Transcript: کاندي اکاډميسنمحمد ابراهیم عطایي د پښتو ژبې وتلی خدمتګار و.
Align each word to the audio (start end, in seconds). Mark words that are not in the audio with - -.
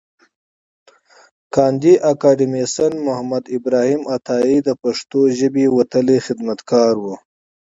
کاندي 1.53 1.93
اکاډميسنمحمد 2.11 3.43
ابراهیم 3.57 4.01
عطایي 4.15 4.57
د 4.67 4.69
پښتو 4.81 5.19
ژبې 5.39 5.65
وتلی 5.77 6.17
خدمتګار 6.25 6.93
و. 7.03 7.05